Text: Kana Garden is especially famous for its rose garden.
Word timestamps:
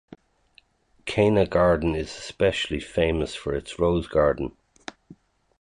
Kana 1.05 1.45
Garden 1.45 1.93
is 1.93 2.07
especially 2.09 2.79
famous 2.79 3.35
for 3.35 3.53
its 3.53 3.77
rose 3.77 4.07
garden. 4.07 4.57